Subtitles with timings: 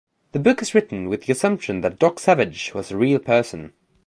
[0.31, 3.73] The book is written with the assumption that Doc Savage was a real person.